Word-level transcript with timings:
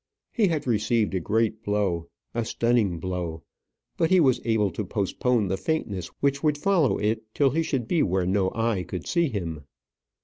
He 0.31 0.47
had 0.47 0.65
received 0.65 1.13
a 1.13 1.19
great 1.19 1.61
blow, 1.61 2.07
a 2.33 2.43
stunning 2.43 2.97
blow; 2.99 3.43
but 3.97 4.09
he 4.09 4.19
was 4.19 4.41
able 4.45 4.71
to 4.71 4.83
postpone 4.83 5.47
the 5.47 5.57
faintness 5.57 6.07
which 6.21 6.41
would 6.41 6.57
follow 6.57 6.97
it 6.97 7.21
till 7.35 7.51
he 7.51 7.61
should 7.61 7.87
be 7.87 8.01
where 8.01 8.25
no 8.25 8.49
eye 8.55 8.81
could 8.81 9.05
see 9.05 9.29
him. 9.29 9.63